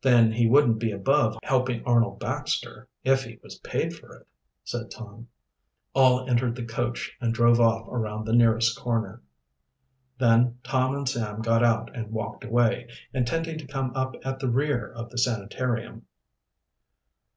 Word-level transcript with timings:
"Then 0.00 0.30
he 0.30 0.46
wouldn't 0.48 0.78
be 0.78 0.92
above 0.92 1.40
helping 1.42 1.82
Arnold 1.82 2.20
Baxter 2.20 2.86
if 3.02 3.24
he 3.24 3.40
was 3.42 3.58
paid 3.58 3.92
for 3.92 4.12
it," 4.18 4.28
said 4.62 4.92
Tom. 4.92 5.26
All 5.92 6.30
entered 6.30 6.54
the 6.54 6.64
coach 6.64 7.16
and 7.20 7.34
drove 7.34 7.60
off 7.60 7.88
around 7.88 8.26
the 8.26 8.32
nearest 8.32 8.78
corner. 8.78 9.22
Then 10.20 10.60
Tom 10.62 10.94
and 10.94 11.08
Sam 11.08 11.42
got 11.42 11.64
out 11.64 11.92
and 11.96 12.12
walked 12.12 12.44
away, 12.44 12.86
intending 13.12 13.58
to 13.58 13.66
come 13.66 13.90
up 13.96 14.14
at 14.24 14.38
the 14.38 14.48
rear 14.48 14.92
of 14.92 15.10
the 15.10 15.18
sanitarium. 15.18 16.06